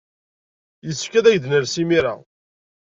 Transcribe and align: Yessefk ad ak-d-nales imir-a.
Yessefk 0.85 1.13
ad 1.15 1.25
ak-d-nales 1.27 1.75
imir-a. 1.81 2.15